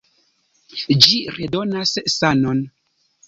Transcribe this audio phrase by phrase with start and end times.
[1.07, 2.65] Ĝi redonas sanon!